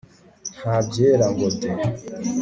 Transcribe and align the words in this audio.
nta 0.59 0.77
byera 0.85 1.25
ngo 1.33 1.47
de 1.59 1.69